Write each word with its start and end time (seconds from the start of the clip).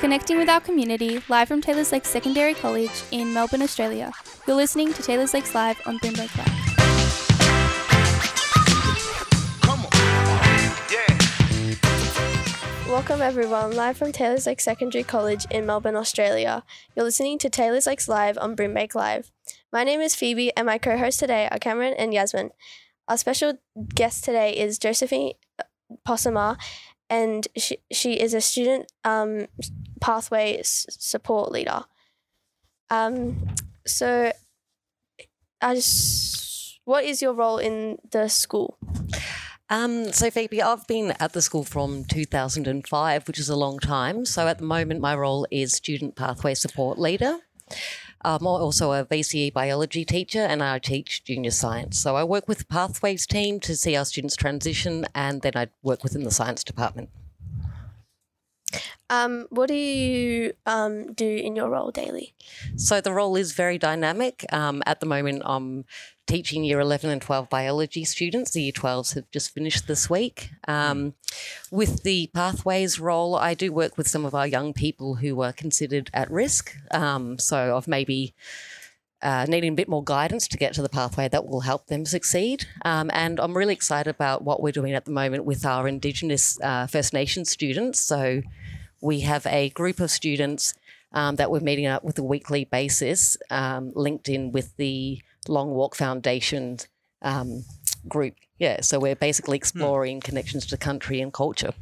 Connecting 0.00 0.38
with 0.38 0.48
our 0.48 0.62
community, 0.62 1.22
live 1.28 1.46
from 1.46 1.60
Taylor's 1.60 1.92
Lakes 1.92 2.08
Secondary 2.08 2.54
College 2.54 3.02
in 3.10 3.34
Melbourne, 3.34 3.60
Australia. 3.60 4.10
You're 4.46 4.56
listening 4.56 4.94
to 4.94 5.02
Taylor's 5.02 5.34
Lakes 5.34 5.54
Live 5.54 5.78
on 5.84 5.98
Brimbank 5.98 6.34
Live. 6.38 6.70
Welcome 12.88 13.20
everyone, 13.20 13.76
live 13.76 13.98
from 13.98 14.10
Taylor's 14.10 14.46
Lakes 14.46 14.64
Secondary 14.64 15.04
College 15.04 15.44
in 15.50 15.66
Melbourne, 15.66 15.96
Australia. 15.96 16.64
You're 16.96 17.04
listening 17.04 17.36
to 17.36 17.50
Taylor's 17.50 17.86
Lakes 17.86 18.08
Live 18.08 18.38
on 18.38 18.56
Brimbank 18.56 18.94
Live. 18.94 19.30
My 19.70 19.84
name 19.84 20.00
is 20.00 20.16
Phoebe 20.16 20.50
and 20.56 20.64
my 20.64 20.78
co-hosts 20.78 21.20
today 21.20 21.46
are 21.52 21.58
Cameron 21.58 21.92
and 21.98 22.14
Yasmin. 22.14 22.52
Our 23.06 23.18
special 23.18 23.58
guest 23.94 24.24
today 24.24 24.56
is 24.56 24.78
Josephine 24.78 25.34
uh, 25.58 25.64
Possemer 26.08 26.56
and 27.10 27.48
she, 27.56 27.78
she 27.90 28.14
is 28.14 28.32
a 28.32 28.40
student 28.40 28.90
um, 29.04 29.48
pathway 30.00 30.58
s- 30.58 30.86
support 30.88 31.50
leader. 31.50 31.82
Um, 32.88 33.48
so, 33.86 34.32
I 35.60 35.74
just, 35.74 36.80
what 36.84 37.04
is 37.04 37.20
your 37.20 37.34
role 37.34 37.58
in 37.58 37.98
the 38.10 38.28
school? 38.28 38.78
Um, 39.68 40.12
so, 40.12 40.30
Phoebe, 40.30 40.62
I've 40.62 40.86
been 40.86 41.12
at 41.20 41.32
the 41.32 41.42
school 41.42 41.64
from 41.64 42.04
2005, 42.04 43.26
which 43.26 43.38
is 43.38 43.48
a 43.48 43.56
long 43.56 43.78
time. 43.78 44.24
So, 44.24 44.48
at 44.48 44.58
the 44.58 44.64
moment, 44.64 45.00
my 45.00 45.14
role 45.14 45.46
is 45.50 45.72
student 45.72 46.16
pathway 46.16 46.54
support 46.54 46.98
leader. 46.98 47.38
I'm 48.22 48.46
also 48.46 48.92
a 48.92 49.04
VCE 49.04 49.52
biology 49.52 50.04
teacher 50.04 50.40
and 50.40 50.62
I 50.62 50.78
teach 50.78 51.24
junior 51.24 51.50
science. 51.50 51.98
So, 51.98 52.16
I 52.16 52.24
work 52.24 52.48
with 52.48 52.58
the 52.58 52.66
pathways 52.66 53.26
team 53.26 53.60
to 53.60 53.76
see 53.76 53.96
our 53.96 54.04
students 54.04 54.36
transition, 54.36 55.06
and 55.14 55.42
then 55.42 55.52
I 55.56 55.68
work 55.82 56.02
within 56.02 56.24
the 56.24 56.30
science 56.30 56.64
department. 56.64 57.10
Um, 59.10 59.46
what 59.50 59.66
do 59.66 59.74
you 59.74 60.52
um, 60.66 61.12
do 61.14 61.26
in 61.26 61.56
your 61.56 61.68
role 61.68 61.90
daily? 61.90 62.32
So 62.76 63.00
the 63.00 63.12
role 63.12 63.34
is 63.34 63.52
very 63.52 63.76
dynamic. 63.76 64.46
Um, 64.52 64.84
at 64.86 65.00
the 65.00 65.06
moment, 65.06 65.42
I'm 65.44 65.84
teaching 66.30 66.62
year 66.62 66.78
11 66.78 67.10
and 67.10 67.20
12 67.20 67.48
biology 67.50 68.04
students. 68.04 68.52
The 68.52 68.62
year 68.62 68.72
12s 68.72 69.14
have 69.14 69.28
just 69.32 69.52
finished 69.52 69.88
this 69.88 70.08
week. 70.08 70.50
Um, 70.68 71.14
with 71.72 72.04
the 72.04 72.30
pathways 72.32 73.00
role, 73.00 73.34
I 73.34 73.54
do 73.54 73.72
work 73.72 73.98
with 73.98 74.06
some 74.06 74.24
of 74.24 74.32
our 74.32 74.46
young 74.46 74.72
people 74.72 75.16
who 75.16 75.42
are 75.42 75.52
considered 75.52 76.08
at 76.14 76.30
risk. 76.30 76.76
Um, 76.92 77.40
so 77.40 77.76
of 77.76 77.88
maybe 77.88 78.32
uh, 79.22 79.46
needing 79.48 79.72
a 79.72 79.76
bit 79.76 79.88
more 79.88 80.04
guidance 80.04 80.46
to 80.48 80.56
get 80.56 80.72
to 80.74 80.82
the 80.82 80.88
pathway 80.88 81.28
that 81.28 81.46
will 81.46 81.62
help 81.62 81.88
them 81.88 82.06
succeed. 82.06 82.64
Um, 82.84 83.10
and 83.12 83.40
I'm 83.40 83.56
really 83.56 83.74
excited 83.74 84.08
about 84.08 84.44
what 84.44 84.62
we're 84.62 84.70
doing 84.70 84.92
at 84.92 85.06
the 85.06 85.10
moment 85.10 85.44
with 85.44 85.66
our 85.66 85.88
Indigenous 85.88 86.60
uh, 86.60 86.86
First 86.86 87.12
Nations 87.12 87.50
students. 87.50 87.98
So 87.98 88.42
we 89.00 89.20
have 89.20 89.46
a 89.46 89.70
group 89.70 89.98
of 89.98 90.12
students 90.12 90.74
um, 91.12 91.34
that 91.36 91.50
we're 91.50 91.58
meeting 91.58 91.86
up 91.86 92.04
with 92.04 92.20
a 92.20 92.22
weekly 92.22 92.66
basis, 92.66 93.36
um, 93.50 93.90
linked 93.96 94.28
in 94.28 94.52
with 94.52 94.76
the 94.76 95.20
Long 95.48 95.70
Walk 95.70 95.94
Foundation 95.94 96.78
um, 97.22 97.64
group. 98.08 98.34
Yeah, 98.58 98.80
so 98.82 98.98
we're 98.98 99.16
basically 99.16 99.56
exploring 99.56 100.20
connections 100.20 100.66
to 100.66 100.76
country 100.76 101.20
and 101.20 101.32
culture. 101.32 101.72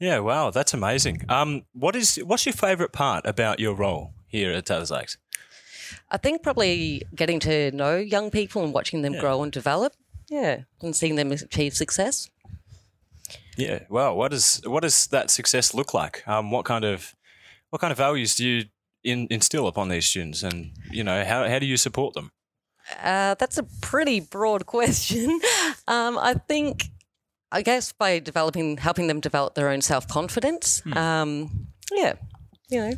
Yeah, 0.00 0.18
wow, 0.18 0.50
that's 0.50 0.74
amazing. 0.74 1.24
Um, 1.28 1.64
what 1.72 1.96
is 1.96 2.16
what's 2.16 2.44
your 2.44 2.52
favourite 2.52 2.92
part 2.92 3.24
about 3.26 3.60
your 3.60 3.74
role 3.74 4.12
here 4.26 4.52
at 4.52 4.66
Taylor's 4.66 4.90
Lakes? 4.90 5.16
I 6.10 6.18
think 6.18 6.42
probably 6.42 7.02
getting 7.14 7.40
to 7.40 7.70
know 7.70 7.96
young 7.96 8.30
people 8.30 8.62
and 8.64 8.74
watching 8.74 9.02
them 9.02 9.14
Yeah. 9.14 9.20
grow 9.20 9.42
and 9.42 9.52
develop. 9.52 9.94
Yeah, 10.28 10.62
and 10.82 10.94
seeing 10.94 11.14
them 11.14 11.30
achieve 11.32 11.74
success. 11.76 12.28
Yeah, 13.56 13.84
well, 13.88 14.16
what 14.16 14.32
does 14.32 14.60
what 14.66 14.80
does 14.82 15.06
that 15.08 15.30
success 15.30 15.72
look 15.72 15.94
like? 15.94 16.26
Um, 16.28 16.50
what 16.50 16.64
kind 16.64 16.84
of 16.84 17.14
what 17.70 17.80
kind 17.80 17.90
of 17.92 17.96
values 17.98 18.34
do 18.34 18.46
you 18.46 18.64
in, 19.02 19.28
instill 19.30 19.66
upon 19.66 19.88
these 19.88 20.06
students, 20.06 20.42
and 20.42 20.72
you 20.90 21.02
know 21.04 21.24
how 21.24 21.48
how 21.48 21.58
do 21.58 21.66
you 21.66 21.76
support 21.76 22.14
them? 22.14 22.32
Uh, 23.02 23.34
that's 23.34 23.58
a 23.58 23.64
pretty 23.80 24.20
broad 24.20 24.66
question. 24.66 25.40
Um, 25.88 26.18
I 26.18 26.34
think, 26.34 26.90
I 27.52 27.62
guess, 27.62 27.92
by 27.92 28.18
developing, 28.18 28.76
helping 28.76 29.06
them 29.06 29.20
develop 29.20 29.54
their 29.54 29.68
own 29.68 29.80
self 29.82 30.08
confidence. 30.08 30.82
Um, 30.96 31.68
yeah, 31.92 32.14
you 32.68 32.80
know. 32.80 32.92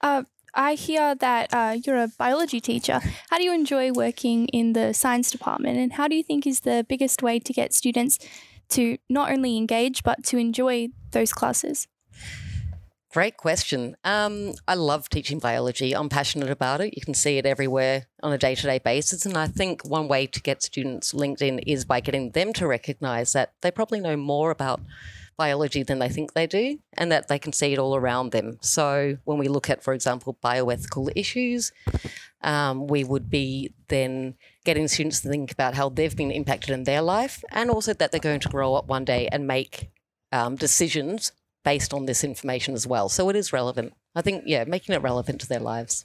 Uh, 0.00 0.22
I 0.54 0.74
hear 0.74 1.14
that 1.14 1.54
uh, 1.54 1.76
you're 1.84 2.02
a 2.02 2.08
biology 2.08 2.60
teacher. 2.60 3.00
How 3.30 3.36
do 3.38 3.44
you 3.44 3.52
enjoy 3.52 3.92
working 3.92 4.48
in 4.48 4.72
the 4.72 4.92
science 4.92 5.30
department, 5.30 5.78
and 5.78 5.92
how 5.92 6.08
do 6.08 6.16
you 6.16 6.24
think 6.24 6.46
is 6.46 6.60
the 6.60 6.84
biggest 6.88 7.22
way 7.22 7.38
to 7.38 7.52
get 7.52 7.72
students 7.72 8.18
to 8.70 8.98
not 9.08 9.30
only 9.30 9.56
engage 9.56 10.02
but 10.02 10.24
to 10.24 10.38
enjoy 10.38 10.88
those 11.12 11.32
classes? 11.32 11.86
Great 13.12 13.36
question. 13.36 13.96
Um, 14.04 14.54
I 14.66 14.74
love 14.74 15.08
teaching 15.08 15.38
biology. 15.38 15.94
I'm 15.94 16.08
passionate 16.08 16.50
about 16.50 16.80
it. 16.80 16.94
You 16.96 17.02
can 17.02 17.14
see 17.14 17.38
it 17.38 17.46
everywhere 17.46 18.06
on 18.22 18.32
a 18.32 18.38
day 18.38 18.54
to 18.54 18.62
day 18.62 18.78
basis. 18.78 19.24
And 19.24 19.36
I 19.36 19.46
think 19.46 19.84
one 19.84 20.08
way 20.08 20.26
to 20.26 20.42
get 20.42 20.62
students 20.62 21.14
linked 21.14 21.40
in 21.40 21.60
is 21.60 21.84
by 21.84 22.00
getting 22.00 22.32
them 22.32 22.52
to 22.54 22.66
recognize 22.66 23.32
that 23.32 23.52
they 23.62 23.70
probably 23.70 24.00
know 24.00 24.16
more 24.16 24.50
about 24.50 24.80
biology 25.36 25.82
than 25.82 25.98
they 25.98 26.08
think 26.08 26.32
they 26.32 26.46
do 26.46 26.78
and 26.96 27.12
that 27.12 27.28
they 27.28 27.38
can 27.38 27.52
see 27.52 27.72
it 27.72 27.78
all 27.78 27.94
around 27.94 28.32
them. 28.32 28.58
So 28.60 29.18
when 29.24 29.38
we 29.38 29.48
look 29.48 29.70
at, 29.70 29.82
for 29.82 29.94
example, 29.94 30.36
bioethical 30.42 31.10
issues, 31.14 31.72
um, 32.42 32.86
we 32.86 33.04
would 33.04 33.30
be 33.30 33.72
then 33.88 34.34
getting 34.64 34.88
students 34.88 35.20
to 35.20 35.28
think 35.28 35.52
about 35.52 35.74
how 35.74 35.88
they've 35.88 36.16
been 36.16 36.30
impacted 36.30 36.70
in 36.70 36.84
their 36.84 37.02
life 37.02 37.44
and 37.50 37.70
also 37.70 37.92
that 37.94 38.10
they're 38.10 38.20
going 38.20 38.40
to 38.40 38.48
grow 38.48 38.74
up 38.74 38.88
one 38.88 39.04
day 39.04 39.28
and 39.30 39.46
make 39.46 39.90
um, 40.32 40.56
decisions 40.56 41.32
based 41.66 41.92
on 41.92 42.06
this 42.06 42.22
information 42.22 42.74
as 42.74 42.86
well. 42.86 43.08
So 43.08 43.28
it 43.28 43.34
is 43.34 43.52
relevant. 43.52 43.92
I 44.14 44.22
think, 44.22 44.44
yeah, 44.46 44.62
making 44.64 44.94
it 44.94 45.02
relevant 45.02 45.40
to 45.40 45.48
their 45.48 45.58
lives. 45.58 46.04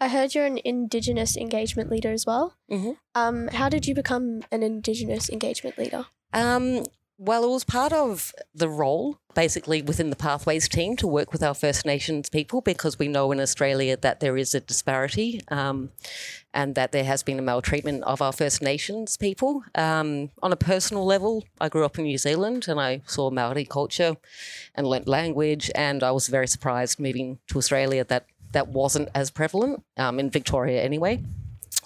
I 0.00 0.08
heard 0.08 0.34
you're 0.34 0.46
an 0.46 0.58
Indigenous 0.64 1.36
engagement 1.36 1.90
leader 1.90 2.10
as 2.10 2.24
well. 2.26 2.54
Mhm. 2.70 2.96
Um, 3.14 3.48
how 3.48 3.68
did 3.68 3.86
you 3.86 3.94
become 3.94 4.42
an 4.50 4.62
Indigenous 4.62 5.28
engagement 5.28 5.76
leader? 5.76 6.06
Um, 6.32 6.86
well, 7.18 7.44
it 7.44 7.50
was 7.50 7.64
part 7.64 7.92
of 7.92 8.32
the 8.54 8.68
role, 8.68 9.18
basically, 9.34 9.82
within 9.82 10.08
the 10.08 10.16
Pathways 10.16 10.68
team 10.68 10.96
to 10.96 11.06
work 11.06 11.32
with 11.32 11.42
our 11.42 11.54
First 11.54 11.84
Nations 11.84 12.30
people 12.30 12.62
because 12.62 12.98
we 12.98 13.06
know 13.06 13.30
in 13.30 13.40
Australia 13.40 13.98
that 13.98 14.20
there 14.20 14.38
is 14.38 14.54
a 14.54 14.60
disparity 14.60 15.42
um, 15.48 15.90
and 16.54 16.76
that 16.76 16.92
there 16.92 17.04
has 17.04 17.22
been 17.22 17.38
a 17.38 17.42
maltreatment 17.42 18.04
of 18.04 18.22
our 18.22 18.32
First 18.32 18.62
Nations 18.62 19.16
people. 19.16 19.64
Um, 19.74 20.30
on 20.40 20.52
a 20.52 20.56
personal 20.56 21.04
level, 21.04 21.44
I 21.60 21.68
grew 21.68 21.84
up 21.84 21.98
in 21.98 22.04
New 22.04 22.16
Zealand 22.16 22.66
and 22.68 22.80
I 22.80 23.02
saw 23.06 23.30
Maori 23.30 23.64
culture 23.64 24.16
and 24.74 24.86
learnt 24.86 25.08
language, 25.08 25.70
and 25.74 26.02
I 26.02 26.12
was 26.12 26.28
very 26.28 26.46
surprised 26.46 27.00
moving 27.00 27.40
to 27.48 27.58
Australia 27.58 28.04
that 28.04 28.26
that 28.52 28.68
wasn't 28.68 29.08
as 29.16 29.32
prevalent 29.32 29.82
um, 29.96 30.20
in 30.20 30.30
Victoria 30.30 30.80
anyway. 30.80 31.20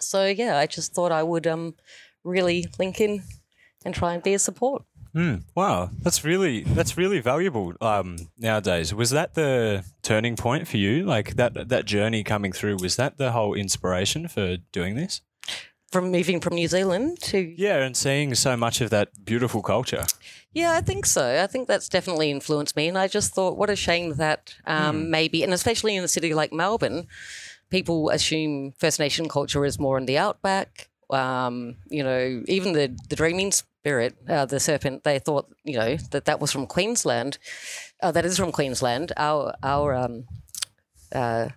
So, 0.01 0.27
yeah, 0.27 0.59
I 0.59 0.67
just 0.67 0.93
thought 0.93 1.11
I 1.11 1.23
would 1.23 1.47
um, 1.47 1.75
really 2.23 2.67
link 2.79 3.01
in 3.01 3.23
and 3.87 3.95
try 3.95 4.13
and 4.13 4.23
be 4.23 4.35
a 4.35 4.39
support. 4.39 4.85
Mm, 5.15 5.43
wow, 5.55 5.91
that's 6.03 6.25
really 6.25 6.63
that's 6.65 6.97
really 6.97 7.21
valuable 7.21 7.73
um, 7.81 8.17
nowadays. 8.39 8.93
Was 8.95 9.11
that 9.11 9.35
the 9.35 9.85
turning 10.03 10.37
point 10.37 10.69
for 10.69 10.77
you? 10.77 11.05
Like 11.05 11.37
that 11.37 11.69
that 11.69 11.85
journey 11.87 12.23
coming 12.23 12.53
through 12.53 12.77
was 12.81 12.97
that 12.97 13.17
the 13.19 13.33
whole 13.33 13.55
inspiration 13.55 14.29
for 14.29 14.59
doing 14.73 14.97
this? 14.97 15.23
From 15.91 16.11
moving 16.11 16.41
from 16.41 16.55
New 16.55 16.69
Zealand 16.69 17.19
to 17.23 17.39
Yeah, 17.57 17.79
and 17.79 17.97
seeing 17.97 18.35
so 18.35 18.57
much 18.57 18.83
of 18.83 18.91
that 18.91 19.25
beautiful 19.25 19.63
culture. 19.63 20.05
yeah, 20.53 20.73
I 20.75 20.83
think 20.83 21.07
so. 21.07 21.43
I 21.43 21.47
think 21.47 21.67
that's 21.67 21.89
definitely 21.89 22.31
influenced 22.31 22.77
me, 22.77 22.89
and 22.89 22.99
I 22.99 23.09
just 23.09 23.33
thought, 23.35 23.57
what 23.57 23.71
a 23.71 23.77
shame 23.77 24.17
that 24.17 24.55
um, 24.67 25.11
maybe, 25.11 25.43
and 25.43 25.55
especially 25.55 25.97
in 25.97 26.05
a 26.05 26.09
city 26.09 26.35
like 26.35 26.53
Melbourne, 26.53 27.07
people 27.71 28.11
assume 28.11 28.73
First 28.79 28.99
Nation 29.01 29.29
culture 29.31 29.65
is 29.65 29.79
more 29.79 29.97
in 29.97 30.05
the 30.05 30.19
outback. 30.19 30.91
Um, 31.11 31.77
you 31.89 32.05
know, 32.05 32.43
even 32.47 32.73
the 32.75 32.95
the 33.09 33.17
dreaming 33.17 33.51
spirit, 33.81 34.17
uh, 34.29 34.45
the 34.47 34.61
serpent, 34.61 35.05
they 35.05 35.19
thought 35.19 35.47
you 35.65 35.77
know 35.79 35.97
that 36.11 36.25
that 36.25 36.41
was 36.41 36.53
from 36.53 36.67
Queensland. 36.67 37.39
Uh, 38.03 38.13
that 38.13 38.25
is 38.25 38.37
from 38.37 38.53
Queensland. 38.53 39.13
Our 39.17 39.55
our 39.63 39.95
um, 39.95 40.25
uh, 41.15 41.49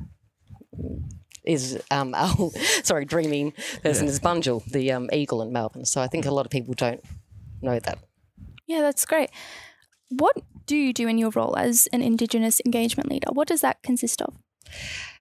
is 1.44 1.82
um, 1.92 2.14
our 2.16 2.50
sorry 2.84 3.06
dreaming 3.06 3.54
person 3.84 4.08
is 4.08 4.20
Bunjil, 4.20 4.64
the 4.66 4.92
um, 4.92 5.10
eagle 5.12 5.42
in 5.42 5.52
Melbourne. 5.52 5.86
So 5.86 6.02
I 6.02 6.08
think 6.08 6.26
a 6.26 6.32
lot 6.32 6.46
of 6.46 6.52
people 6.52 6.74
don't 6.74 7.04
know 7.62 7.80
that. 7.80 8.00
Yeah, 8.68 8.82
that's 8.82 9.06
great. 9.06 9.30
What 10.10 10.38
do 10.66 10.76
you 10.76 10.94
do 10.94 11.08
in 11.08 11.18
your 11.18 11.32
role 11.32 11.58
as 11.58 11.88
an 11.92 12.02
Indigenous 12.02 12.62
engagement 12.66 13.10
leader? 13.10 13.30
What 13.32 13.48
does 13.48 13.62
that 13.62 13.82
consist 13.84 14.22
of? 14.22 14.36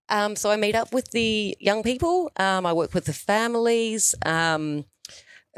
Um, 0.09 0.37
so 0.37 0.51
I 0.51 0.57
meet 0.57 0.75
up 0.75 0.93
with 0.93 1.11
the 1.13 1.57
young 1.61 1.83
people. 1.83 2.31
Um, 2.37 2.67
I 2.67 2.73
work 2.73 2.95
with 2.95 3.05
the 3.05 3.13
families. 3.13 4.15
Um, 4.27 4.85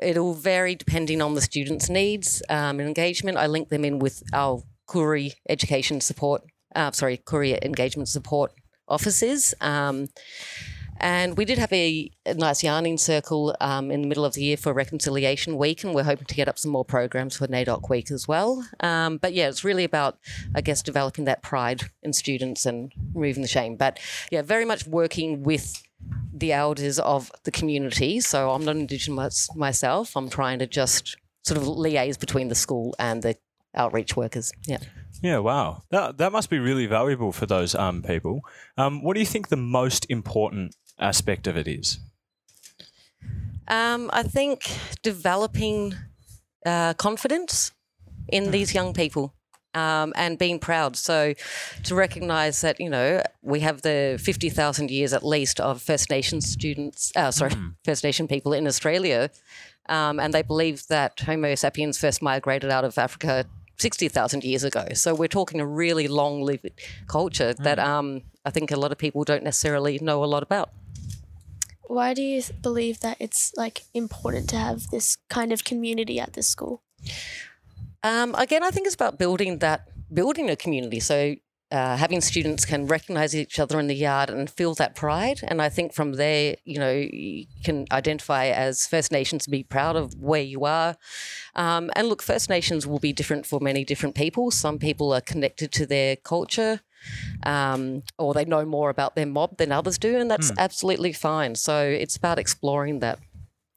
it'll 0.03 0.35
vary 0.35 0.75
depending 0.75 1.23
on 1.23 1.35
the 1.35 1.41
students' 1.41 1.89
needs 1.89 2.43
um, 2.49 2.81
and 2.81 2.89
engagement. 2.89 3.39
I 3.39 3.47
link 3.47 3.69
them 3.69 3.85
in 3.85 3.99
with 3.99 4.23
our 4.33 4.63
Koori 4.89 5.33
education 5.49 6.01
support. 6.01 6.43
Uh, 6.75 6.91
sorry, 6.91 7.19
Koori 7.19 7.59
engagement 7.65 8.09
support 8.09 8.53
offices. 8.89 9.55
Um, 9.61 10.09
And 11.01 11.37
we 11.37 11.45
did 11.45 11.59
have 11.59 11.73
a, 11.73 12.11
a 12.27 12.35
nice 12.35 12.63
yarning 12.63 12.97
circle 12.97 13.57
um, 13.61 13.91
in 13.91 14.03
the 14.03 14.07
middle 14.07 14.25
of 14.25 14.35
the 14.35 14.43
year 14.43 14.57
for 14.57 14.73
Reconciliation 14.73 15.59
Week, 15.59 15.83
and 15.83 15.95
we're 15.95 16.05
hoping 16.05 16.27
to 16.27 16.35
get 16.35 16.49
up 16.49 16.59
some 16.59 16.71
more 16.71 16.85
programs 16.85 17.37
for 17.37 17.49
NAIDOC 17.49 17.91
Week 17.91 18.11
as 18.13 18.29
well. 18.29 18.65
Um, 18.79 19.17
but 19.17 19.33
yeah, 19.33 19.49
it's 19.49 19.65
really 19.65 19.83
about, 19.83 20.19
I 20.55 20.61
guess, 20.61 20.81
developing 20.81 21.25
that 21.25 21.43
pride 21.43 21.91
in 22.05 22.13
students 22.13 22.67
and 22.67 22.93
removing 23.15 23.43
the 23.43 23.49
shame. 23.49 23.77
But 23.77 23.99
yeah, 24.31 24.43
very 24.43 24.65
much 24.65 24.87
working 24.87 25.43
with 25.43 25.83
the 26.33 26.53
elders 26.53 26.99
of 26.99 27.31
the 27.45 27.51
community. 27.51 28.21
So 28.21 28.51
I'm 28.51 28.65
not 28.65 28.77
Indigenous 28.77 29.49
myself. 29.55 30.17
I'm 30.17 30.29
trying 30.29 30.59
to 30.59 30.67
just 30.67 31.17
sort 31.43 31.61
of 31.61 31.67
liaise 31.67 32.19
between 32.19 32.49
the 32.49 32.55
school 32.55 32.95
and 32.99 33.23
the 33.23 33.37
outreach 33.75 34.17
workers. 34.17 34.53
Yeah. 34.67 34.79
Yeah, 35.23 35.39
wow. 35.39 35.83
That 35.91 36.19
that 36.19 36.33
must 36.33 36.51
be 36.51 36.59
really 36.59 36.87
valuable 36.87 37.33
for 37.33 37.47
those 37.47 37.75
um, 37.77 38.03
people. 38.03 38.41
Um, 38.77 39.03
what 39.05 39.15
do 39.15 39.21
you 39.21 39.27
think 39.27 39.49
the 39.49 39.57
most 39.57 40.07
important 40.09 40.75
aspect 40.99 41.47
of 41.47 41.57
it 41.57 41.69
is? 41.69 42.01
Um, 43.69 44.11
I 44.13 44.25
think 44.25 44.69
developing 45.03 45.95
uh, 46.67 46.95
confidence 46.95 47.73
in 48.29 48.51
these 48.51 48.75
young 48.75 48.93
people. 48.93 49.35
Um, 49.75 50.13
and 50.17 50.39
being 50.39 50.59
proud. 50.59 50.97
So, 50.97 51.33
to 51.85 51.95
recognise 51.95 52.61
that 52.61 52.79
you 52.79 52.91
know 52.91 53.23
we 53.41 53.61
have 53.61 53.81
the 53.81 54.21
fifty 54.23 54.51
thousand 54.51 54.91
years 54.91 55.15
at 55.15 55.25
least 55.25 55.61
of 55.61 55.81
First 55.81 56.11
Nation 56.11 56.43
students, 56.43 57.11
uh, 57.17 57.31
sorry, 57.31 57.53
First 57.85 58.05
Nation 58.05 58.29
people 58.29 58.53
in 58.53 58.67
Australia, 58.67 59.31
um, 59.89 60.21
and 60.21 60.35
they 60.35 60.43
believe 60.43 60.87
that 60.89 61.21
Homo 61.21 61.55
sapiens 61.55 61.99
first 61.99 62.21
migrated 62.21 62.71
out 62.71 62.85
of 62.85 62.99
Africa 62.99 63.47
sixty 63.79 64.09
thousand 64.09 64.45
years 64.45 64.63
ago. 64.63 64.87
So 64.93 65.15
we're 65.15 65.29
talking 65.29 65.61
a 65.61 65.67
really 65.67 66.07
long-lived 66.07 66.71
culture 67.07 67.55
that 67.55 67.79
um, 67.79 68.23
I 68.45 68.51
think 68.51 68.71
a 68.71 68.77
lot 68.77 68.93
of 68.93 68.99
people 68.99 69.25
don't 69.25 69.43
necessarily 69.43 69.99
know 70.01 70.23
a 70.23 70.27
lot 70.27 70.43
about. 70.43 70.71
Why 71.83 72.15
do 72.15 72.23
you 72.23 72.43
believe 72.63 73.01
that 73.01 73.17
it's 73.21 73.53
like 73.57 73.83
important 73.93 74.49
to 74.51 74.57
have 74.57 74.89
this 74.89 75.19
kind 75.29 75.53
of 75.53 75.65
community 75.65 76.19
at 76.19 76.33
this 76.33 76.49
school? 76.49 76.83
Um, 78.03 78.35
again, 78.35 78.63
I 78.65 78.71
think 78.71 78.87
it's 78.87 78.95
about 78.95 79.19
building 79.19 79.59
that, 79.59 79.89
building 80.13 80.51
a 80.51 80.57
community. 80.57 81.01
So 81.01 81.37
uh, 81.73 81.97
having 81.97 82.21
students 82.21 82.67
can 82.67 82.87
recognise 82.87 83.35
each 83.35 83.59
other 83.59 83.81
in 83.81 83.87
the 83.87 83.95
yard 83.95 84.29
and 84.29 84.51
feel 84.51 84.75
that 84.75 84.95
pride. 84.95 85.41
And 85.43 85.63
I 85.63 85.71
think 85.71 85.95
from 85.95 86.13
there, 86.15 86.57
you 86.65 86.79
know, 86.79 86.93
you 86.93 87.47
can 87.65 87.87
identify 87.91 88.49
as 88.49 88.87
First 88.87 89.11
Nations, 89.11 89.47
be 89.47 89.63
proud 89.63 89.97
of 89.97 90.15
where 90.21 90.43
you 90.43 90.67
are. 90.67 90.97
Um, 91.55 91.91
and 91.97 92.09
look, 92.09 92.23
First 92.23 92.51
Nations 92.51 92.87
will 92.87 92.99
be 92.99 93.15
different 93.15 93.47
for 93.47 93.59
many 93.59 93.85
different 93.85 94.15
people. 94.15 94.51
Some 94.51 94.79
people 94.79 95.15
are 95.15 95.23
connected 95.23 95.73
to 95.73 95.87
their 95.87 96.17
culture. 96.17 96.81
Um, 97.43 98.05
or 98.17 98.33
they 98.33 98.45
know 98.45 98.65
more 98.65 98.89
about 98.89 99.17
their 99.17 99.27
mob 99.27 99.57
than 99.57 99.73
others 99.73 99.99
do, 99.99 100.19
and 100.19 100.31
that's 100.31 100.53
absolutely 100.57 101.13
fine. 101.13 101.57
So 101.57 101.83
it's 101.83 102.15
about 102.15 102.39
exploring 102.39 103.01
that. 103.01 103.19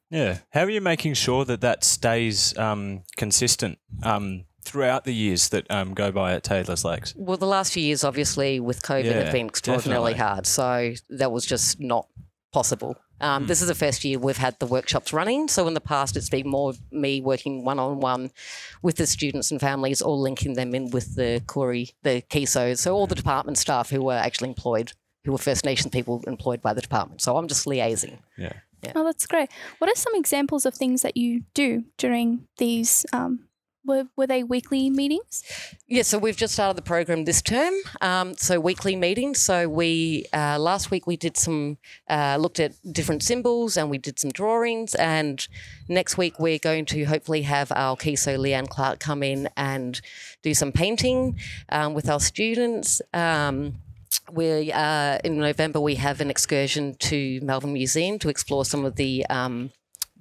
Yeah. 0.09 0.39
How 0.51 0.63
are 0.63 0.69
you 0.69 0.81
making 0.81 1.15
sure 1.15 1.45
that 1.45 1.61
that 1.61 1.83
stays 1.83 2.57
um, 2.57 3.03
consistent 3.17 3.79
um, 4.03 4.45
throughout 4.63 5.03
the 5.03 5.13
years 5.13 5.49
that 5.49 5.69
um, 5.69 5.93
go 5.93 6.11
by 6.11 6.33
at 6.33 6.43
Taylor's 6.43 6.85
Lakes? 6.85 7.13
Well, 7.17 7.37
the 7.37 7.47
last 7.47 7.73
few 7.73 7.83
years, 7.83 8.03
obviously, 8.03 8.59
with 8.59 8.81
COVID, 8.81 9.05
Yeah, 9.05 9.23
have 9.23 9.31
been 9.33 9.47
extraordinarily 9.47 10.13
definitely. 10.13 10.33
hard. 10.35 10.47
So 10.47 10.93
that 11.09 11.31
was 11.31 11.45
just 11.45 11.79
not 11.79 12.07
possible. 12.53 12.97
Um, 13.21 13.43
Hmm. 13.43 13.47
This 13.47 13.61
is 13.61 13.67
the 13.69 13.75
first 13.75 14.03
year 14.03 14.19
we've 14.19 14.37
had 14.37 14.59
the 14.59 14.65
workshops 14.65 15.13
running. 15.13 15.47
So 15.47 15.67
in 15.67 15.73
the 15.73 15.81
past, 15.81 16.17
it's 16.17 16.29
been 16.29 16.47
more 16.49 16.73
me 16.91 17.21
working 17.21 17.63
one 17.63 17.79
on 17.79 17.99
one 18.01 18.31
with 18.81 18.97
the 18.97 19.07
students 19.07 19.51
and 19.51 19.59
families, 19.59 20.01
or 20.01 20.15
linking 20.17 20.53
them 20.53 20.75
in 20.75 20.89
with 20.91 21.15
the 21.15 21.41
Koori, 21.45 21.93
the 22.03 22.21
KESO, 22.29 22.77
so 22.77 22.93
all 22.93 23.07
the 23.07 23.15
department 23.15 23.57
staff 23.57 23.89
who 23.89 24.03
were 24.03 24.13
actually 24.17 24.49
employed, 24.49 24.91
who 25.23 25.31
were 25.31 25.37
First 25.37 25.63
Nation 25.63 25.89
people 25.89 26.23
employed 26.27 26.61
by 26.61 26.73
the 26.73 26.81
department. 26.81 27.21
So 27.21 27.37
I'm 27.37 27.47
just 27.47 27.65
liaising. 27.65 28.19
Yeah. 28.85 28.93
Oh, 28.95 29.03
that's 29.03 29.27
great. 29.27 29.49
What 29.79 29.89
are 29.89 29.95
some 29.95 30.13
examples 30.15 30.65
of 30.65 30.73
things 30.73 31.01
that 31.01 31.17
you 31.17 31.43
do 31.53 31.85
during 31.97 32.47
these? 32.57 33.05
Um, 33.13 33.47
were, 33.85 34.05
were 34.15 34.27
they 34.27 34.43
weekly 34.43 34.89
meetings? 34.89 35.43
Yeah, 35.87 36.01
so 36.01 36.17
we've 36.17 36.35
just 36.35 36.53
started 36.53 36.77
the 36.77 36.81
program 36.81 37.25
this 37.25 37.41
term. 37.41 37.73
Um, 38.01 38.35
so 38.35 38.59
weekly 38.59 38.95
meetings. 38.95 39.39
So 39.41 39.69
we 39.69 40.25
uh, 40.33 40.57
last 40.59 40.91
week 40.91 41.05
we 41.07 41.17
did 41.17 41.37
some 41.37 41.77
uh, 42.09 42.37
looked 42.39 42.59
at 42.59 42.73
different 42.91 43.23
symbols 43.23 43.77
and 43.77 43.89
we 43.89 43.97
did 43.97 44.19
some 44.19 44.31
drawings. 44.31 44.95
And 44.95 45.47
next 45.87 46.17
week 46.17 46.39
we're 46.39 46.59
going 46.59 46.85
to 46.85 47.03
hopefully 47.05 47.43
have 47.43 47.71
our 47.75 47.95
KESO 47.95 48.37
Leanne 48.37 48.67
Clark 48.67 48.99
come 48.99 49.21
in 49.21 49.49
and 49.55 50.01
do 50.41 50.53
some 50.53 50.71
painting 50.71 51.39
um, 51.69 51.93
with 51.93 52.09
our 52.09 52.19
students. 52.19 53.01
Um, 53.13 53.75
we 54.31 54.71
uh, 54.71 55.19
in 55.23 55.37
November 55.37 55.79
we 55.79 55.95
have 55.95 56.21
an 56.21 56.29
excursion 56.29 56.95
to 56.95 57.39
Melbourne 57.41 57.73
Museum 57.73 58.19
to 58.19 58.29
explore 58.29 58.65
some 58.65 58.85
of 58.85 58.95
the 58.95 59.25
um, 59.27 59.71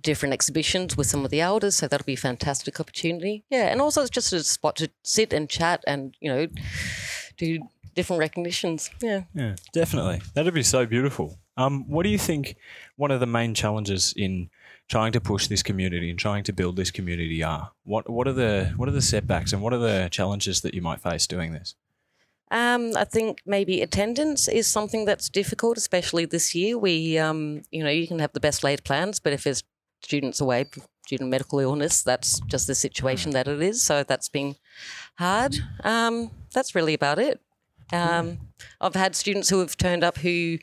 different 0.02 0.32
exhibitions 0.32 0.96
with 0.96 1.06
some 1.06 1.24
of 1.24 1.30
the 1.30 1.40
elders. 1.40 1.76
So 1.76 1.88
that'll 1.88 2.04
be 2.04 2.14
a 2.14 2.16
fantastic 2.16 2.78
opportunity. 2.78 3.44
Yeah, 3.50 3.68
and 3.68 3.80
also 3.80 4.02
it's 4.02 4.10
just 4.10 4.32
a 4.32 4.42
spot 4.44 4.76
to 4.76 4.90
sit 5.02 5.32
and 5.32 5.48
chat 5.48 5.82
and 5.86 6.14
you 6.20 6.32
know 6.32 6.46
do 7.36 7.60
different 7.94 8.20
recognitions. 8.20 8.90
Yeah. 9.00 9.22
Yeah, 9.34 9.56
definitely. 9.72 10.20
That'd 10.34 10.54
be 10.54 10.62
so 10.62 10.86
beautiful. 10.86 11.38
Um, 11.56 11.88
what 11.88 12.02
do 12.02 12.08
you 12.08 12.18
think 12.18 12.56
one 12.96 13.10
of 13.10 13.20
the 13.20 13.26
main 13.26 13.54
challenges 13.54 14.12
in 14.16 14.50
trying 14.88 15.12
to 15.12 15.20
push 15.20 15.46
this 15.46 15.62
community 15.62 16.10
and 16.10 16.18
trying 16.18 16.44
to 16.44 16.52
build 16.52 16.76
this 16.76 16.90
community 16.90 17.42
are? 17.42 17.72
What 17.84 18.10
what 18.10 18.28
are 18.28 18.32
the 18.32 18.72
what 18.76 18.88
are 18.88 18.92
the 18.92 19.02
setbacks 19.02 19.52
and 19.52 19.62
what 19.62 19.72
are 19.72 19.78
the 19.78 20.08
challenges 20.10 20.60
that 20.62 20.74
you 20.74 20.82
might 20.82 21.00
face 21.00 21.26
doing 21.26 21.52
this? 21.52 21.74
Um, 22.54 22.92
I 22.96 23.02
think 23.02 23.42
maybe 23.44 23.82
attendance 23.82 24.46
is 24.46 24.68
something 24.68 25.04
that's 25.04 25.28
difficult, 25.28 25.76
especially 25.76 26.24
this 26.24 26.54
year. 26.54 26.78
We, 26.78 27.18
um, 27.18 27.62
you 27.72 27.82
know, 27.82 27.90
you 27.90 28.06
can 28.06 28.20
have 28.20 28.32
the 28.32 28.38
best 28.38 28.62
laid 28.62 28.84
plans, 28.84 29.18
but 29.18 29.32
if 29.32 29.42
there's 29.42 29.64
students 30.04 30.40
away 30.40 30.66
due 31.08 31.18
to 31.18 31.24
medical 31.24 31.58
illness, 31.58 32.04
that's 32.04 32.38
just 32.46 32.68
the 32.68 32.76
situation 32.76 33.32
that 33.32 33.48
it 33.48 33.60
is. 33.60 33.82
So 33.82 34.04
that's 34.04 34.28
been 34.28 34.54
hard. 35.18 35.56
Um, 35.82 36.30
that's 36.52 36.76
really 36.76 36.94
about 36.94 37.18
it. 37.18 37.40
Um, 37.92 38.38
I've 38.80 38.94
had 38.94 39.16
students 39.16 39.48
who 39.48 39.58
have 39.58 39.76
turned 39.76 40.04
up 40.04 40.18
who, 40.18 40.58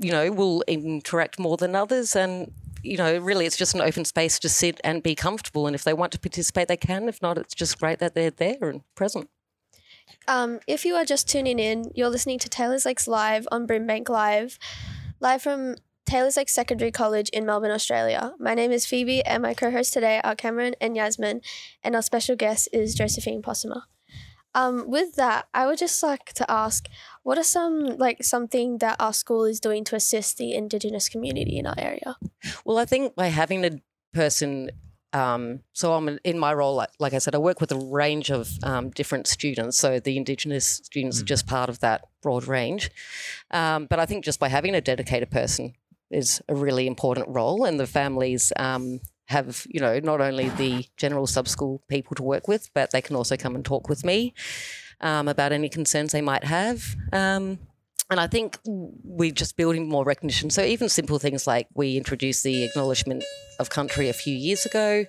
you 0.00 0.10
know, 0.10 0.32
will 0.32 0.64
interact 0.66 1.38
more 1.38 1.58
than 1.58 1.76
others, 1.76 2.16
and 2.16 2.50
you 2.82 2.96
know, 2.96 3.18
really, 3.18 3.46
it's 3.46 3.56
just 3.56 3.74
an 3.74 3.80
open 3.80 4.04
space 4.04 4.38
to 4.38 4.48
sit 4.48 4.80
and 4.84 5.02
be 5.02 5.14
comfortable. 5.14 5.66
And 5.66 5.74
if 5.74 5.84
they 5.84 5.94
want 5.94 6.12
to 6.12 6.18
participate, 6.18 6.68
they 6.68 6.76
can. 6.76 7.08
If 7.08 7.20
not, 7.22 7.38
it's 7.38 7.54
just 7.54 7.78
great 7.78 7.98
that 7.98 8.14
they're 8.14 8.30
there 8.30 8.68
and 8.68 8.82
present. 8.94 9.28
Um, 10.26 10.60
if 10.66 10.84
you 10.84 10.94
are 10.94 11.04
just 11.04 11.28
tuning 11.28 11.58
in, 11.58 11.90
you're 11.94 12.08
listening 12.08 12.38
to 12.40 12.48
Taylor's 12.48 12.84
Lakes 12.84 13.06
Live 13.06 13.46
on 13.52 13.66
Brimbank 13.66 14.08
Live, 14.08 14.58
live 15.20 15.42
from 15.42 15.76
Taylor's 16.06 16.36
Lakes 16.36 16.52
Secondary 16.52 16.90
College 16.90 17.28
in 17.30 17.46
Melbourne, 17.46 17.70
Australia. 17.70 18.34
My 18.38 18.54
name 18.54 18.72
is 18.72 18.86
Phoebe, 18.86 19.24
and 19.24 19.42
my 19.42 19.54
co-hosts 19.54 19.92
today 19.92 20.20
are 20.22 20.34
Cameron 20.34 20.74
and 20.80 20.96
Yasmin, 20.96 21.40
and 21.82 21.94
our 21.94 22.02
special 22.02 22.36
guest 22.36 22.68
is 22.72 22.94
Josephine 22.94 23.42
Possemer. 23.42 23.82
Um, 24.54 24.88
with 24.88 25.16
that, 25.16 25.48
I 25.52 25.66
would 25.66 25.78
just 25.78 26.02
like 26.02 26.32
to 26.34 26.48
ask, 26.50 26.86
what 27.22 27.38
are 27.38 27.44
some 27.44 27.98
like 27.98 28.22
something 28.22 28.78
that 28.78 28.96
our 29.00 29.12
school 29.12 29.44
is 29.44 29.58
doing 29.58 29.82
to 29.84 29.96
assist 29.96 30.36
the 30.36 30.54
Indigenous 30.54 31.08
community 31.08 31.58
in 31.58 31.66
our 31.66 31.74
area? 31.76 32.16
Well, 32.64 32.78
I 32.78 32.84
think 32.84 33.16
by 33.16 33.28
having 33.28 33.64
a 33.64 33.80
person, 34.12 34.70
um, 35.14 35.60
so 35.72 35.94
I'm 35.94 36.18
in 36.24 36.38
my 36.38 36.52
role, 36.52 36.74
like, 36.74 36.90
like 36.98 37.14
I 37.14 37.18
said, 37.18 37.34
I 37.34 37.38
work 37.38 37.60
with 37.60 37.70
a 37.70 37.78
range 37.78 38.30
of 38.30 38.50
um, 38.64 38.90
different 38.90 39.28
students. 39.28 39.78
So 39.78 40.00
the 40.00 40.16
Indigenous 40.16 40.66
students 40.66 41.22
are 41.22 41.24
just 41.24 41.46
part 41.46 41.68
of 41.70 41.78
that 41.80 42.08
broad 42.20 42.48
range. 42.48 42.90
Um, 43.52 43.86
but 43.86 44.00
I 44.00 44.06
think 44.06 44.24
just 44.24 44.40
by 44.40 44.48
having 44.48 44.74
a 44.74 44.80
dedicated 44.80 45.30
person 45.30 45.74
is 46.10 46.42
a 46.48 46.54
really 46.54 46.88
important 46.88 47.28
role, 47.28 47.64
and 47.64 47.80
the 47.80 47.86
families. 47.86 48.52
Um, 48.56 49.00
have 49.28 49.66
you 49.70 49.80
know 49.80 49.98
not 50.00 50.20
only 50.20 50.50
the 50.50 50.84
general 50.98 51.26
sub 51.26 51.48
school 51.48 51.82
people 51.88 52.14
to 52.14 52.22
work 52.22 52.46
with, 52.46 52.68
but 52.74 52.90
they 52.90 53.00
can 53.00 53.16
also 53.16 53.38
come 53.38 53.54
and 53.54 53.64
talk 53.64 53.88
with 53.88 54.04
me 54.04 54.34
um, 55.00 55.28
about 55.28 55.50
any 55.50 55.70
concerns 55.70 56.12
they 56.12 56.20
might 56.20 56.44
have. 56.44 56.94
And 58.10 58.20
I 58.20 58.26
think 58.26 58.58
we're 58.64 59.32
just 59.32 59.56
building 59.56 59.88
more 59.88 60.04
recognition. 60.04 60.50
So 60.50 60.62
even 60.62 60.88
simple 60.88 61.18
things 61.18 61.46
like 61.46 61.68
we 61.74 61.96
introduced 61.96 62.44
the 62.44 62.64
acknowledgement 62.64 63.24
of 63.58 63.70
country 63.70 64.08
a 64.08 64.12
few 64.12 64.34
years 64.34 64.66
ago. 64.66 65.06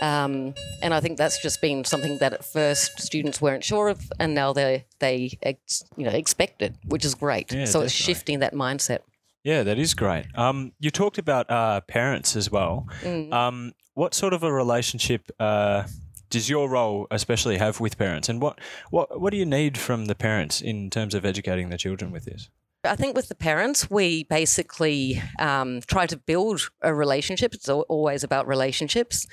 Um, 0.00 0.54
and 0.82 0.94
I 0.94 1.00
think 1.00 1.18
that's 1.18 1.40
just 1.40 1.60
been 1.60 1.84
something 1.84 2.18
that 2.18 2.32
at 2.32 2.44
first 2.44 3.00
students 3.00 3.40
weren't 3.40 3.62
sure 3.62 3.88
of, 3.88 4.00
and 4.18 4.34
now 4.34 4.52
they 4.52 4.86
they 5.00 5.38
ex, 5.42 5.82
you 5.96 6.04
know 6.04 6.12
expect 6.12 6.62
it, 6.62 6.74
which 6.86 7.04
is 7.04 7.14
great. 7.14 7.52
Yeah, 7.52 7.66
so 7.66 7.82
it's 7.82 7.92
shifting 7.92 8.38
that 8.40 8.54
mindset. 8.54 9.00
Yeah, 9.44 9.64
that 9.64 9.78
is 9.78 9.92
great. 9.94 10.26
Um, 10.34 10.72
you 10.78 10.90
talked 10.90 11.18
about 11.18 11.50
uh, 11.50 11.80
parents 11.82 12.36
as 12.36 12.50
well. 12.50 12.86
Mm. 13.02 13.32
Um, 13.32 13.72
what 13.94 14.14
sort 14.14 14.32
of 14.32 14.42
a 14.42 14.52
relationship 14.52 15.30
uh, 15.38 15.84
does 16.32 16.48
your 16.48 16.68
role 16.68 17.06
especially 17.10 17.58
have 17.58 17.78
with 17.78 17.98
parents, 17.98 18.28
and 18.28 18.40
what, 18.40 18.58
what 18.90 19.20
what 19.20 19.30
do 19.30 19.36
you 19.36 19.46
need 19.46 19.76
from 19.76 20.06
the 20.06 20.14
parents 20.14 20.60
in 20.62 20.88
terms 20.88 21.14
of 21.14 21.24
educating 21.24 21.68
the 21.68 21.76
children 21.76 22.10
with 22.10 22.24
this? 22.24 22.48
I 22.84 22.96
think 22.96 23.14
with 23.14 23.28
the 23.28 23.36
parents, 23.36 23.88
we 23.90 24.24
basically 24.24 25.22
um, 25.38 25.82
try 25.86 26.06
to 26.06 26.16
build 26.16 26.70
a 26.80 26.92
relationship. 26.92 27.54
It's 27.54 27.68
always 27.68 28.24
about 28.24 28.48
relationships. 28.48 29.26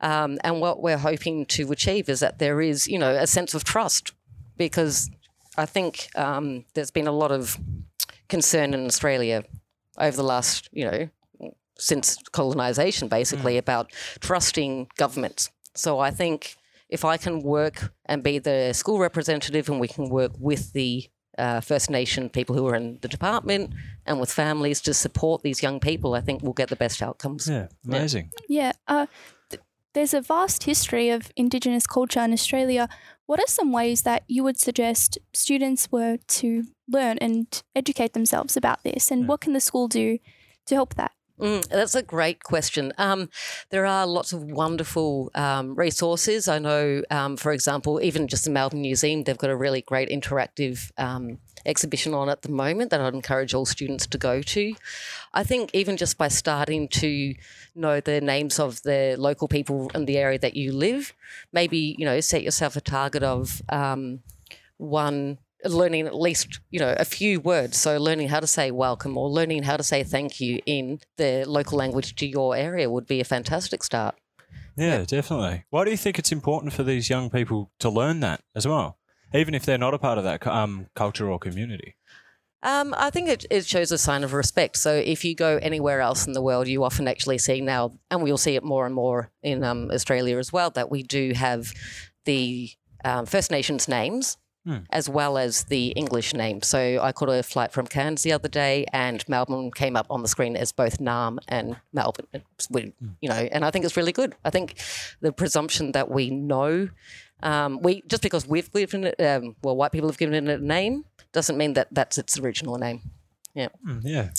Um, 0.00 0.38
and 0.44 0.60
what 0.60 0.80
we're 0.80 0.98
hoping 0.98 1.46
to 1.46 1.72
achieve 1.72 2.08
is 2.08 2.20
that 2.20 2.38
there 2.38 2.60
is, 2.60 2.86
you 2.86 2.98
know, 2.98 3.10
a 3.10 3.26
sense 3.26 3.54
of 3.54 3.64
trust 3.64 4.12
because 4.56 5.10
I 5.56 5.66
think 5.66 6.08
um, 6.14 6.66
there's 6.74 6.92
been 6.92 7.08
a 7.08 7.12
lot 7.12 7.32
of 7.32 7.58
concern 8.28 8.74
in 8.74 8.86
Australia 8.86 9.42
over 9.98 10.16
the 10.16 10.22
last, 10.22 10.68
you 10.70 10.84
know, 10.84 11.08
since 11.76 12.16
colonization, 12.30 13.08
basically, 13.08 13.58
about 13.58 13.90
trusting 14.20 14.88
governments. 14.96 15.50
So 15.74 15.98
I 15.98 16.10
think 16.10 16.56
if 16.88 17.04
I 17.04 17.16
can 17.16 17.42
work 17.42 17.92
and 18.06 18.22
be 18.22 18.38
the 18.38 18.72
school 18.72 18.98
representative 18.98 19.68
and 19.68 19.80
we 19.80 19.88
can 19.88 20.08
work 20.08 20.32
with 20.38 20.72
the 20.72 21.08
uh, 21.36 21.60
First 21.60 21.90
Nation 21.90 22.28
people 22.28 22.54
who 22.54 22.66
are 22.68 22.76
in 22.76 22.98
the 23.00 23.08
department 23.08 23.74
and 24.06 24.20
with 24.20 24.30
families 24.30 24.80
to 24.82 24.94
support 24.94 25.42
these 25.42 25.62
young 25.62 25.80
people, 25.80 26.14
I 26.14 26.20
think 26.20 26.42
we'll 26.42 26.52
get 26.52 26.68
the 26.68 26.76
best 26.76 27.02
outcomes. 27.02 27.48
Yeah, 27.48 27.66
amazing. 27.84 28.30
Yeah. 28.48 28.72
Uh, 28.86 29.06
th- 29.50 29.62
there's 29.94 30.14
a 30.14 30.20
vast 30.20 30.62
history 30.64 31.10
of 31.10 31.32
Indigenous 31.34 31.86
culture 31.86 32.20
in 32.20 32.32
Australia. 32.32 32.88
What 33.26 33.40
are 33.40 33.48
some 33.48 33.72
ways 33.72 34.02
that 34.02 34.22
you 34.28 34.44
would 34.44 34.58
suggest 34.60 35.18
students 35.32 35.90
were 35.90 36.18
to 36.18 36.64
learn 36.86 37.18
and 37.18 37.62
educate 37.74 38.12
themselves 38.12 38.56
about 38.56 38.84
this? 38.84 39.10
And 39.10 39.22
Yeah. 39.22 39.26
what 39.28 39.40
can 39.40 39.54
the 39.54 39.60
school 39.60 39.88
do 39.88 40.18
to 40.66 40.74
help 40.76 40.94
that? 40.94 41.10
Mm, 41.40 41.66
that's 41.68 41.96
a 41.96 42.02
great 42.02 42.44
question. 42.44 42.92
Um, 42.96 43.28
there 43.70 43.86
are 43.86 44.06
lots 44.06 44.32
of 44.32 44.44
wonderful 44.44 45.32
um, 45.34 45.74
resources. 45.74 46.46
I 46.46 46.60
know, 46.60 47.02
um, 47.10 47.36
for 47.36 47.50
example, 47.50 48.00
even 48.00 48.28
just 48.28 48.44
the 48.44 48.50
Melbourne 48.50 48.82
Museum, 48.82 49.24
they've 49.24 49.36
got 49.36 49.50
a 49.50 49.56
really 49.56 49.82
great 49.82 50.08
interactive 50.10 50.92
um, 50.96 51.38
exhibition 51.66 52.14
on 52.14 52.28
at 52.28 52.42
the 52.42 52.50
moment 52.50 52.90
that 52.90 53.00
I'd 53.00 53.14
encourage 53.14 53.52
all 53.52 53.66
students 53.66 54.06
to 54.06 54.18
go 54.18 54.42
to. 54.42 54.74
I 55.32 55.42
think 55.42 55.70
even 55.74 55.96
just 55.96 56.18
by 56.18 56.28
starting 56.28 56.86
to 56.88 57.34
know 57.74 58.00
the 58.00 58.20
names 58.20 58.60
of 58.60 58.82
the 58.82 59.16
local 59.18 59.48
people 59.48 59.90
in 59.92 60.04
the 60.04 60.18
area 60.18 60.38
that 60.38 60.54
you 60.54 60.72
live, 60.72 61.12
maybe 61.52 61.96
you 61.98 62.04
know 62.04 62.20
set 62.20 62.44
yourself 62.44 62.76
a 62.76 62.80
target 62.80 63.24
of 63.24 63.60
um, 63.70 64.20
one 64.76 65.38
learning 65.64 66.06
at 66.06 66.14
least 66.14 66.60
you 66.70 66.78
know 66.78 66.94
a 66.98 67.04
few 67.04 67.40
words 67.40 67.76
so 67.76 67.96
learning 67.98 68.28
how 68.28 68.40
to 68.40 68.46
say 68.46 68.70
welcome 68.70 69.16
or 69.16 69.28
learning 69.28 69.62
how 69.62 69.76
to 69.76 69.82
say 69.82 70.02
thank 70.02 70.40
you 70.40 70.60
in 70.66 70.98
the 71.16 71.44
local 71.46 71.78
language 71.78 72.14
to 72.14 72.26
your 72.26 72.54
area 72.54 72.90
would 72.90 73.06
be 73.06 73.20
a 73.20 73.24
fantastic 73.24 73.82
start 73.82 74.14
Yeah, 74.76 75.04
definitely. 75.04 75.64
Why 75.70 75.84
do 75.84 75.90
you 75.90 75.96
think 75.96 76.18
it's 76.18 76.32
important 76.32 76.72
for 76.72 76.82
these 76.82 77.08
young 77.08 77.30
people 77.30 77.70
to 77.78 77.88
learn 77.88 78.20
that 78.20 78.42
as 78.56 78.66
well, 78.66 78.98
even 79.32 79.54
if 79.54 79.64
they're 79.64 79.78
not 79.78 79.94
a 79.94 79.98
part 79.98 80.18
of 80.18 80.24
that 80.24 80.44
um, 80.46 80.88
culture 80.94 81.30
or 81.30 81.38
community? 81.38 81.94
um, 82.64 82.94
I 82.96 83.10
think 83.10 83.28
it, 83.28 83.44
it 83.50 83.66
shows 83.66 83.92
a 83.92 83.98
sign 83.98 84.24
of 84.24 84.32
respect. 84.32 84.78
So 84.78 84.94
if 84.94 85.22
you 85.22 85.34
go 85.34 85.58
anywhere 85.60 86.00
else 86.00 86.26
in 86.26 86.32
the 86.32 86.40
world, 86.40 86.66
you 86.66 86.82
often 86.82 87.06
actually 87.06 87.36
see 87.38 87.60
now, 87.60 87.92
and 88.10 88.22
we'll 88.22 88.38
see 88.38 88.56
it 88.56 88.64
more 88.64 88.86
and 88.86 88.94
more 88.94 89.30
in 89.42 89.62
um, 89.62 89.90
Australia 89.92 90.38
as 90.38 90.50
well, 90.50 90.70
that 90.70 90.90
we 90.90 91.02
do 91.02 91.34
have 91.34 91.72
the 92.24 92.70
um, 93.04 93.26
First 93.26 93.50
Nations 93.50 93.86
names. 93.86 94.38
Hmm. 94.66 94.78
As 94.88 95.10
well 95.10 95.36
as 95.36 95.64
the 95.64 95.88
English 95.88 96.32
name. 96.32 96.62
So 96.62 96.98
I 97.02 97.12
caught 97.12 97.28
a 97.28 97.42
flight 97.42 97.70
from 97.70 97.86
Cairns 97.86 98.22
the 98.22 98.32
other 98.32 98.48
day, 98.48 98.86
and 98.94 99.22
Melbourne 99.28 99.70
came 99.70 99.94
up 99.94 100.06
on 100.08 100.22
the 100.22 100.28
screen 100.28 100.56
as 100.56 100.72
both 100.72 101.00
Naarm 101.00 101.36
and 101.48 101.76
Melbourne. 101.92 102.26
It's 102.32 102.70
weird, 102.70 102.94
You 103.20 103.28
know, 103.28 103.48
and 103.52 103.62
I 103.62 103.70
think 103.70 103.84
it's 103.84 103.94
really 103.94 104.12
good. 104.12 104.34
I 104.42 104.48
think 104.48 104.80
the 105.20 105.32
presumption 105.32 105.92
that 105.92 106.10
we 106.10 106.30
know, 106.30 106.88
um, 107.42 107.82
we 107.82 108.02
just 108.06 108.22
because 108.22 108.46
we've 108.46 108.72
given 108.72 109.04
it, 109.04 109.20
um, 109.20 109.54
well, 109.62 109.76
white 109.76 109.92
people 109.92 110.08
have 110.08 110.16
given 110.16 110.48
it 110.48 110.60
a 110.60 110.64
name, 110.64 111.04
doesn't 111.32 111.58
mean 111.58 111.74
that 111.74 111.88
that's 111.90 112.16
its 112.16 112.38
original 112.38 112.78
name. 112.78 113.02
Mm, 113.54 114.00
yeah. 114.02 114.30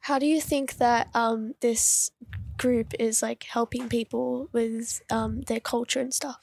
How 0.00 0.18
do 0.18 0.26
you 0.26 0.40
think 0.40 0.76
that 0.76 1.08
um, 1.14 1.54
this 1.60 2.10
group 2.58 2.92
is 2.98 3.22
like 3.22 3.44
helping 3.44 3.88
people 3.88 4.48
with 4.52 5.00
um, 5.10 5.42
their 5.42 5.60
culture 5.60 6.00
and 6.00 6.12
stuff? 6.12 6.40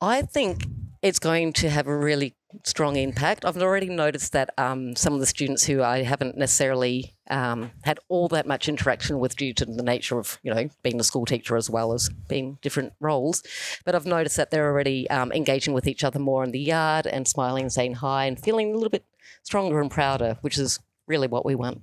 I 0.00 0.22
think 0.22 0.64
it's 1.06 1.20
going 1.20 1.52
to 1.52 1.70
have 1.70 1.86
a 1.86 1.96
really 1.96 2.34
strong 2.64 2.96
impact. 2.96 3.44
I've 3.44 3.56
already 3.56 3.88
noticed 3.88 4.32
that 4.32 4.50
um, 4.58 4.96
some 4.96 5.14
of 5.14 5.20
the 5.20 5.26
students 5.26 5.64
who 5.64 5.80
I 5.80 6.02
haven't 6.02 6.36
necessarily 6.36 7.14
um, 7.30 7.70
had 7.84 8.00
all 8.08 8.26
that 8.28 8.44
much 8.44 8.68
interaction 8.68 9.20
with 9.20 9.36
due 9.36 9.54
to 9.54 9.64
the 9.64 9.84
nature 9.84 10.18
of, 10.18 10.38
you 10.42 10.52
know, 10.52 10.68
being 10.82 10.98
a 10.98 11.04
school 11.04 11.24
teacher 11.24 11.56
as 11.56 11.70
well 11.70 11.92
as 11.92 12.08
being 12.28 12.58
different 12.60 12.92
roles, 12.98 13.44
but 13.84 13.94
I've 13.94 14.04
noticed 14.06 14.36
that 14.36 14.50
they're 14.50 14.68
already 14.68 15.08
um, 15.08 15.30
engaging 15.30 15.74
with 15.74 15.86
each 15.86 16.02
other 16.02 16.18
more 16.18 16.42
in 16.42 16.50
the 16.50 16.58
yard 16.58 17.06
and 17.06 17.28
smiling 17.28 17.62
and 17.62 17.72
saying 17.72 17.94
hi 17.94 18.24
and 18.24 18.38
feeling 18.40 18.72
a 18.72 18.74
little 18.74 18.90
bit 18.90 19.04
stronger 19.44 19.80
and 19.80 19.90
prouder, 19.90 20.38
which 20.40 20.58
is 20.58 20.80
really 21.06 21.28
what 21.28 21.44
we 21.46 21.54
want. 21.54 21.82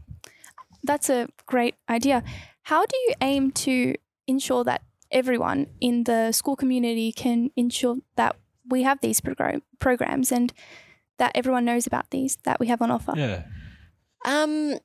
That's 0.83 1.09
a 1.09 1.29
great 1.45 1.75
idea. 1.87 2.23
How 2.63 2.85
do 2.85 2.97
you 3.07 3.13
aim 3.21 3.51
to 3.51 3.95
ensure 4.27 4.65
that 4.65 4.81
everyone 5.11 5.67
in 5.79 6.03
the 6.03 6.33
school 6.33 6.57
community 6.57 7.13
can 7.13 7.51
ensure 7.55 7.97
that 8.17 8.35
we 8.69 8.83
have 8.83 8.99
these 9.01 9.21
program- 9.21 9.63
programs 9.79 10.31
and 10.31 10.53
that 11.17 11.31
everyone 11.35 11.65
knows 11.65 11.87
about 11.87 12.09
these 12.09 12.37
that 12.43 12.59
we 12.59 12.67
have 12.67 12.81
on 12.81 12.91
offer? 12.91 13.13
Yeah. 13.15 13.43
Um, 14.25 14.79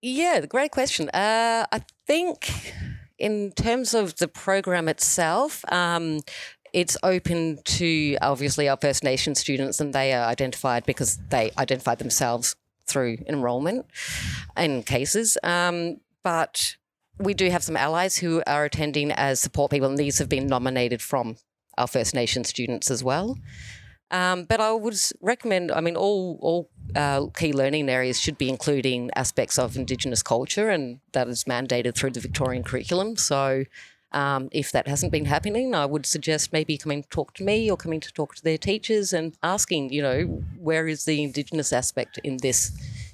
yeah, 0.00 0.40
great 0.46 0.70
question. 0.72 1.08
Uh, 1.10 1.66
I 1.70 1.82
think 2.06 2.74
in 3.18 3.52
terms 3.52 3.94
of 3.94 4.16
the 4.16 4.28
program 4.28 4.88
itself, 4.88 5.64
um, 5.70 6.20
it's 6.72 6.96
open 7.02 7.58
to 7.64 8.16
obviously 8.20 8.68
our 8.68 8.78
First 8.80 9.04
Nation 9.04 9.34
students, 9.34 9.80
and 9.80 9.92
they 9.92 10.12
are 10.12 10.24
identified 10.24 10.84
because 10.86 11.18
they 11.28 11.52
identified 11.58 11.98
themselves 11.98 12.56
through 12.86 13.18
enrolment 13.28 13.86
in 14.56 14.82
cases. 14.82 15.38
Um, 15.42 16.00
but 16.24 16.76
we 17.18 17.34
do 17.34 17.50
have 17.50 17.62
some 17.62 17.76
allies 17.76 18.16
who 18.16 18.42
are 18.46 18.64
attending 18.64 19.12
as 19.12 19.38
support 19.40 19.70
people, 19.70 19.88
and 19.88 19.98
these 19.98 20.18
have 20.18 20.28
been 20.28 20.46
nominated 20.46 21.02
from 21.02 21.36
our 21.78 21.86
First 21.86 22.14
Nation 22.14 22.44
students 22.44 22.90
as 22.90 23.02
well. 23.02 23.38
Um, 24.10 24.44
but 24.44 24.60
I 24.60 24.72
would 24.72 24.94
recommend, 25.22 25.72
I 25.72 25.80
mean, 25.80 25.96
all, 25.96 26.38
all 26.42 26.70
uh, 26.94 27.26
key 27.28 27.52
learning 27.54 27.88
areas 27.88 28.20
should 28.20 28.36
be 28.36 28.50
including 28.50 29.10
aspects 29.16 29.58
of 29.58 29.76
Indigenous 29.76 30.22
culture, 30.22 30.68
and 30.68 31.00
that 31.12 31.28
is 31.28 31.44
mandated 31.44 31.94
through 31.94 32.10
the 32.10 32.20
Victorian 32.20 32.62
curriculum. 32.62 33.16
So 33.16 33.64
um, 34.12 34.50
if 34.52 34.70
that 34.72 34.86
hasn't 34.86 35.12
been 35.12 35.24
happening, 35.24 35.74
I 35.74 35.86
would 35.86 36.04
suggest 36.04 36.52
maybe 36.52 36.76
coming 36.76 37.02
to 37.02 37.08
talk 37.08 37.32
to 37.34 37.42
me 37.42 37.70
or 37.70 37.78
coming 37.78 38.00
to 38.00 38.12
talk 38.12 38.34
to 38.34 38.44
their 38.44 38.58
teachers 38.58 39.14
and 39.14 39.34
asking, 39.42 39.94
you 39.94 40.02
know, 40.02 40.24
where 40.58 40.86
is 40.86 41.06
the 41.06 41.22
Indigenous 41.22 41.72
aspect 41.72 42.18
in 42.22 42.36
this 42.42 42.70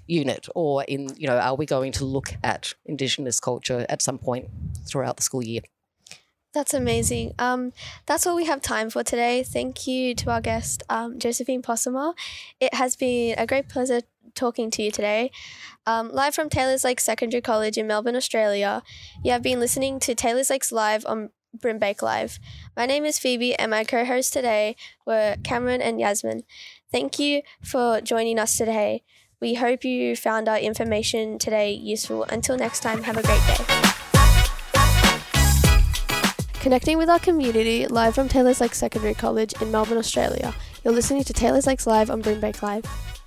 unit? 0.08 0.48
Or 0.56 0.82
in, 0.84 1.14
you 1.16 1.28
know, 1.28 1.38
are 1.38 1.54
we 1.54 1.66
going 1.66 1.92
to 1.92 2.04
look 2.04 2.34
at 2.42 2.74
Indigenous 2.86 3.38
culture 3.38 3.86
at 3.88 4.02
some 4.02 4.18
point 4.18 4.48
throughout 4.84 5.16
the 5.16 5.22
school 5.22 5.44
year? 5.44 5.60
That's 6.54 6.72
amazing. 6.72 7.34
Um, 7.38 7.72
that's 8.06 8.26
all 8.26 8.34
we 8.34 8.46
have 8.46 8.62
time 8.62 8.90
for 8.90 9.04
today. 9.04 9.42
Thank 9.42 9.86
you 9.86 10.14
to 10.14 10.30
our 10.30 10.40
guest, 10.40 10.82
um, 10.88 11.18
Josephine 11.18 11.62
Possemer. 11.62 12.14
It 12.58 12.74
has 12.74 12.96
been 12.96 13.38
a 13.38 13.46
great 13.46 13.68
pleasure 13.68 14.00
talking 14.34 14.70
to 14.70 14.82
you 14.82 14.90
today. 14.90 15.30
Um, 15.86 16.10
live 16.10 16.34
from 16.34 16.48
Taylor's 16.48 16.84
Lake 16.84 17.00
Secondary 17.00 17.42
College 17.42 17.76
in 17.76 17.86
Melbourne, 17.86 18.16
Australia, 18.16 18.82
you 19.22 19.32
have 19.32 19.42
been 19.42 19.60
listening 19.60 20.00
to 20.00 20.14
Taylor's 20.14 20.50
Lakes 20.50 20.72
Live 20.72 21.04
on 21.06 21.30
Brimbank 21.56 22.02
Live. 22.02 22.38
My 22.76 22.86
name 22.86 23.04
is 23.04 23.18
Phoebe, 23.18 23.54
and 23.54 23.70
my 23.70 23.84
co 23.84 24.04
hosts 24.04 24.30
today 24.30 24.76
were 25.06 25.36
Cameron 25.42 25.82
and 25.82 26.00
Yasmin. 26.00 26.42
Thank 26.90 27.18
you 27.18 27.42
for 27.62 28.00
joining 28.00 28.38
us 28.38 28.56
today. 28.56 29.02
We 29.40 29.54
hope 29.54 29.84
you 29.84 30.16
found 30.16 30.48
our 30.48 30.58
information 30.58 31.38
today 31.38 31.72
useful. 31.72 32.24
Until 32.24 32.56
next 32.56 32.80
time, 32.80 33.04
have 33.04 33.16
a 33.16 33.22
great 33.22 33.42
day. 33.46 33.97
Connecting 36.68 36.98
with 36.98 37.08
our 37.08 37.18
community 37.18 37.86
live 37.86 38.14
from 38.14 38.28
Taylor's 38.28 38.60
Lake 38.60 38.74
Secondary 38.74 39.14
College 39.14 39.54
in 39.62 39.70
Melbourne, 39.70 39.96
Australia. 39.96 40.54
You're 40.84 40.92
listening 40.92 41.24
to 41.24 41.32
Taylor's 41.32 41.66
Lakes 41.66 41.86
Live 41.86 42.10
on 42.10 42.22
Brimbank 42.22 42.60
Live. 42.60 43.17